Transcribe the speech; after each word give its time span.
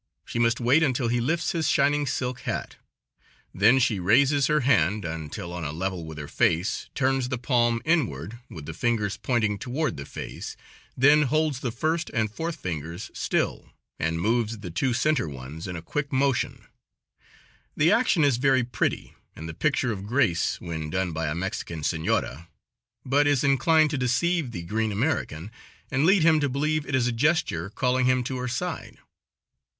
She 0.25 0.39
must 0.39 0.59
wait 0.59 0.81
until 0.81 1.09
he 1.09 1.21
lifts 1.21 1.51
his 1.51 1.69
shining 1.69 2.07
silk 2.07 2.39
hat; 2.39 2.77
then 3.53 3.77
she 3.77 3.99
raises 3.99 4.47
her 4.47 4.61
hand 4.61 5.05
until 5.05 5.53
on 5.53 5.63
a 5.63 5.71
level 5.71 6.05
with 6.05 6.17
her 6.17 6.27
face, 6.27 6.89
turns 6.95 7.29
the 7.29 7.37
palm 7.37 7.83
inward, 7.85 8.39
with 8.49 8.65
the 8.65 8.73
fingers 8.73 9.15
pointing 9.17 9.59
toward 9.59 9.97
the 9.97 10.05
face, 10.07 10.57
then 10.97 11.21
holds 11.21 11.59
the 11.59 11.69
first 11.69 12.09
and 12.15 12.31
fourth 12.31 12.55
fingers 12.55 13.11
still, 13.13 13.69
and 13.99 14.19
moves 14.19 14.57
the 14.57 14.71
two 14.71 14.91
center 14.91 15.29
ones 15.29 15.67
in 15.67 15.75
a 15.75 15.83
quick 15.83 16.11
motion; 16.11 16.65
the 17.77 17.91
action 17.91 18.23
is 18.23 18.37
very 18.37 18.63
pretty, 18.63 19.13
and 19.35 19.47
the 19.47 19.53
picture 19.53 19.91
of 19.91 20.07
grace 20.07 20.59
when 20.59 20.89
done 20.89 21.11
by 21.11 21.27
a 21.27 21.35
Mexican 21.35 21.83
senora, 21.83 22.49
but 23.05 23.27
is 23.27 23.43
inclined 23.43 23.91
to 23.91 23.99
deceive 23.99 24.49
the 24.49 24.63
green 24.63 24.91
American, 24.91 25.51
and 25.91 26.07
lead 26.07 26.23
him 26.23 26.39
to 26.39 26.49
believe 26.49 26.87
it 26.87 26.95
is 26.95 27.05
a 27.05 27.11
gesture 27.11 27.69
calling 27.69 28.07
him 28.07 28.23
to 28.23 28.37
her 28.39 28.47
side. 28.47 28.97